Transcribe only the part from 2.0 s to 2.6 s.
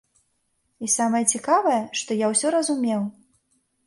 я ўсё